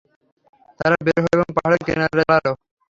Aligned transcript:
তারা 0.79 0.97
বের 1.05 1.17
হল 1.23 1.31
এবং 1.35 1.47
পাহাড়ের 1.55 1.81
কিনারায় 1.85 2.17
দাঁড়াল। 2.19 2.45